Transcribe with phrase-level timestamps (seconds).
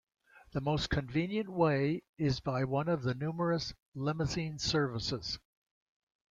[0.53, 5.37] The most convenient way is by one of the numerous "limousine services".